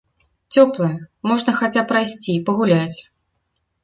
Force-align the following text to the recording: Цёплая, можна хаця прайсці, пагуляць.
Цёплая, 0.59 0.93
можна 1.31 1.53
хаця 1.59 1.83
прайсці, 1.91 2.33
пагуляць. 2.47 2.99